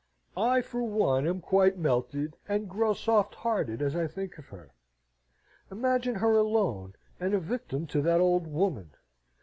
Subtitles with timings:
[0.35, 4.73] I for one am quite melted and grow soft hearted as I think of her.
[5.69, 8.93] Imagine her alone, and a victim to that old woman!